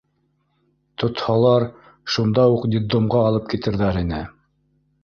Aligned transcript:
Тотһалар, 1.03 1.67
шунда 2.15 2.49
уҡ 2.55 2.67
детдомға 2.73 3.25
алып 3.29 3.55
китерҙәр 3.55 4.03
ине. 4.07 4.27